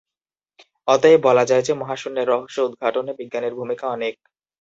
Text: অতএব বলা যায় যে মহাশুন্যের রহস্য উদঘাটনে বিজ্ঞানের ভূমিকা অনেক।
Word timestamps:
অতএব 0.87 1.19
বলা 1.23 1.43
যায় 1.45 1.63
যে 1.63 1.73
মহাশুন্যের 1.73 2.29
রহস্য 2.29 2.57
উদঘাটনে 2.61 3.11
বিজ্ঞানের 3.19 3.53
ভূমিকা 3.55 3.85
অনেক। 3.87 4.13